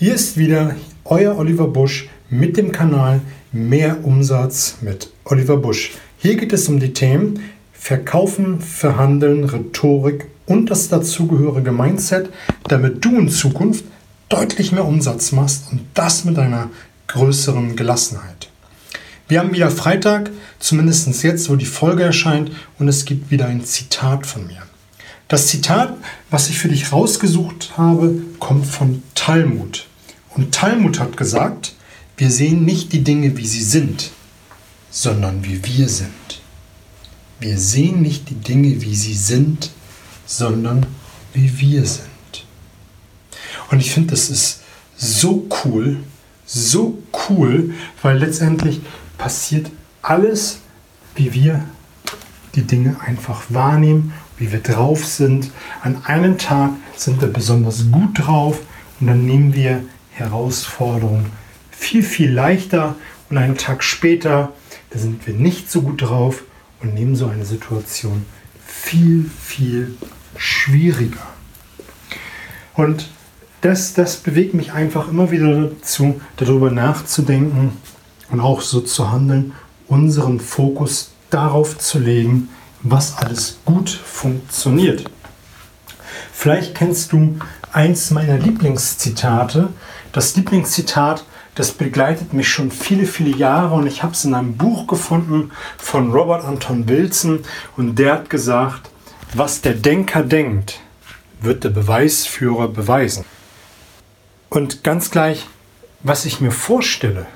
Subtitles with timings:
[0.00, 3.20] Hier ist wieder euer Oliver Busch mit dem Kanal
[3.52, 5.90] Mehr Umsatz mit Oliver Busch.
[6.16, 7.40] Hier geht es um die Themen
[7.74, 12.30] Verkaufen, Verhandeln, Rhetorik und das dazugehörige Mindset,
[12.66, 13.84] damit du in Zukunft
[14.30, 16.70] deutlich mehr Umsatz machst und das mit einer
[17.08, 18.48] größeren Gelassenheit.
[19.28, 20.30] Wir haben wieder Freitag,
[20.60, 24.62] zumindest jetzt, wo die Folge erscheint, und es gibt wieder ein Zitat von mir.
[25.28, 25.94] Das Zitat,
[26.30, 29.89] was ich für dich rausgesucht habe, kommt von Talmud.
[30.34, 31.74] Und Talmud hat gesagt,
[32.16, 34.10] wir sehen nicht die Dinge, wie sie sind,
[34.90, 36.42] sondern wie wir sind.
[37.38, 39.70] Wir sehen nicht die Dinge, wie sie sind,
[40.26, 40.86] sondern
[41.32, 42.06] wie wir sind.
[43.70, 44.60] Und ich finde, das ist
[44.96, 45.98] so cool,
[46.44, 48.80] so cool, weil letztendlich
[49.16, 49.70] passiert
[50.02, 50.58] alles,
[51.14, 51.64] wie wir
[52.54, 55.50] die Dinge einfach wahrnehmen, wie wir drauf sind.
[55.82, 58.58] An einem Tag sind wir besonders gut drauf
[58.98, 59.82] und dann nehmen wir
[60.20, 61.32] Herausforderungen
[61.70, 62.94] viel, viel leichter
[63.28, 64.52] und einen Tag später,
[64.90, 66.42] da sind wir nicht so gut drauf
[66.80, 68.24] und nehmen so eine Situation
[68.66, 69.96] viel, viel
[70.36, 71.26] schwieriger.
[72.74, 73.08] Und
[73.60, 77.72] das, das bewegt mich einfach immer wieder dazu, darüber nachzudenken
[78.30, 79.52] und auch so zu handeln,
[79.86, 82.48] unseren Fokus darauf zu legen,
[82.82, 85.04] was alles gut funktioniert.
[86.40, 87.38] Vielleicht kennst du
[87.70, 89.68] eins meiner Lieblingszitate.
[90.10, 91.22] Das Lieblingszitat,
[91.54, 95.50] das begleitet mich schon viele, viele Jahre und ich habe es in einem Buch gefunden
[95.76, 97.40] von Robert Anton Wilson
[97.76, 98.88] und der hat gesagt,
[99.34, 100.80] was der Denker denkt,
[101.42, 103.26] wird der Beweisführer beweisen.
[104.48, 105.46] Und ganz gleich,
[106.02, 107.26] was ich mir vorstelle,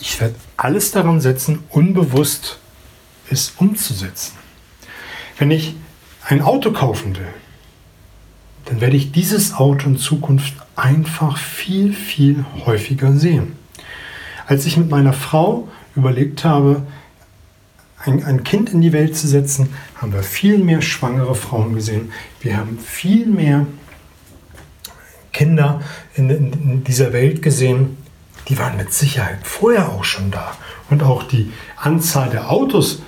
[0.00, 2.58] ich werde alles daran setzen, unbewusst
[3.30, 4.34] es umzusetzen.
[5.38, 5.76] Wenn ich
[6.26, 7.32] ein Auto kaufen will,
[8.70, 13.56] dann werde ich dieses Auto in Zukunft einfach viel, viel häufiger sehen.
[14.46, 16.82] Als ich mit meiner Frau überlegt habe,
[17.98, 22.12] ein, ein, Kind in die Welt zu setzen, haben wir viel mehr schwangere Frauen gesehen.
[22.40, 23.66] Wir haben viel mehr
[25.32, 25.82] Kinder
[26.14, 27.96] in, in, in dieser Welt gesehen.
[28.48, 30.56] Die waren mit Sicherheit vorher auch schon da.
[30.90, 33.02] Und auch die Anzahl der Autos,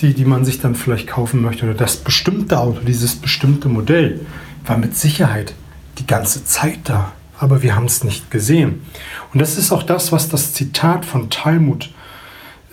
[0.00, 4.20] die, die man sich dann vielleicht kaufen möchte oder das bestimmte Auto, dieses bestimmte Modell,
[4.64, 5.54] war mit Sicherheit
[5.98, 7.12] die ganze Zeit da.
[7.38, 8.86] Aber wir haben es nicht gesehen.
[9.32, 11.90] Und das ist auch das, was das Zitat von Talmud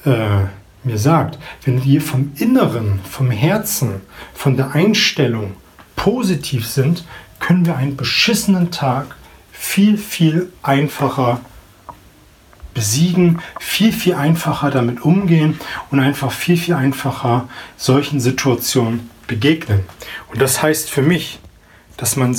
[0.05, 0.41] äh,
[0.83, 1.39] mir sagt.
[1.63, 4.01] Wenn wir vom Inneren, vom Herzen,
[4.33, 5.53] von der Einstellung
[5.95, 7.05] positiv sind,
[7.39, 9.15] können wir einen beschissenen Tag
[9.51, 11.39] viel, viel einfacher
[12.73, 15.59] besiegen, viel, viel einfacher damit umgehen
[15.89, 19.81] und einfach viel, viel einfacher solchen Situationen begegnen.
[20.29, 21.39] Und das heißt für mich,
[21.97, 22.35] dass man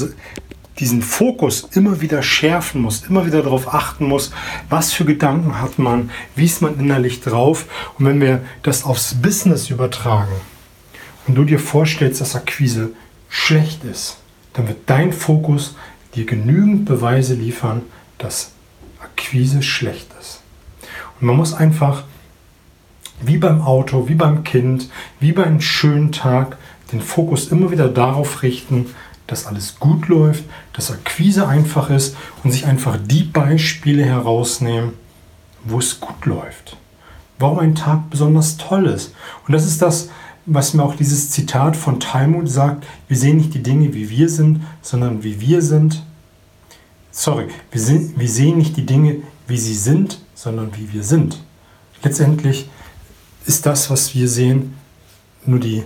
[0.78, 4.30] diesen Fokus immer wieder schärfen muss, immer wieder darauf achten muss,
[4.68, 7.66] was für Gedanken hat man, wie ist man innerlich drauf.
[7.98, 10.34] Und wenn wir das aufs Business übertragen
[11.26, 12.90] und du dir vorstellst, dass Akquise
[13.28, 14.18] schlecht ist,
[14.52, 15.74] dann wird dein Fokus
[16.14, 17.82] dir genügend Beweise liefern,
[18.18, 18.52] dass
[19.00, 20.40] Akquise schlecht ist.
[21.20, 22.04] Und man muss einfach,
[23.20, 26.56] wie beim Auto, wie beim Kind, wie bei einem schönen Tag,
[26.92, 28.86] den Fokus immer wieder darauf richten,
[29.28, 34.94] dass alles gut läuft, dass Akquise einfach ist und sich einfach die Beispiele herausnehmen,
[35.64, 36.76] wo es gut läuft.
[37.38, 39.14] Warum ein Tag besonders toll ist.
[39.46, 40.08] Und das ist das,
[40.46, 42.86] was mir auch dieses Zitat von Talmud sagt.
[43.06, 46.02] Wir sehen nicht die Dinge, wie wir sind, sondern wie wir sind.
[47.12, 49.16] Sorry, wir, sind, wir sehen nicht die Dinge,
[49.46, 51.38] wie sie sind, sondern wie wir sind.
[52.02, 52.68] Letztendlich
[53.44, 54.74] ist das, was wir sehen,
[55.44, 55.84] nur die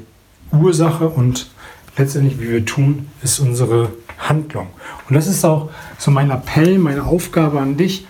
[0.52, 1.50] Ursache und
[1.96, 4.68] letztendlich, wie wir tun, ist unsere Handlung.
[5.08, 8.06] Und das ist auch so mein Appell, meine Aufgabe an dich.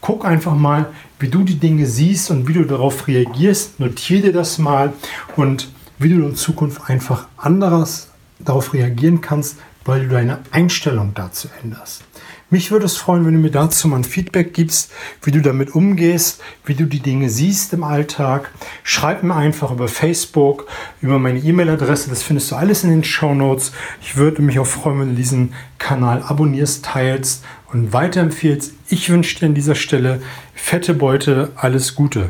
[0.00, 0.86] Guck einfach mal,
[1.18, 3.80] wie du die Dinge siehst und wie du darauf reagierst.
[3.80, 4.92] Notiere dir das mal
[5.36, 5.68] und
[5.98, 8.08] wie du in Zukunft einfach anderes
[8.38, 9.56] darauf reagieren kannst,
[9.88, 12.04] weil du deine Einstellung dazu änderst.
[12.50, 14.92] Mich würde es freuen, wenn du mir dazu mal ein Feedback gibst,
[15.22, 18.50] wie du damit umgehst, wie du die Dinge siehst im Alltag.
[18.82, 20.66] Schreib mir einfach über Facebook,
[21.00, 22.10] über meine E-Mail-Adresse.
[22.10, 23.72] Das findest du alles in den Show Notes.
[24.02, 28.74] Ich würde mich auch freuen, wenn du diesen Kanal abonnierst, teilst und weiterempfehlst.
[28.88, 30.20] Ich wünsche dir an dieser Stelle
[30.54, 32.26] fette Beute, alles Gute.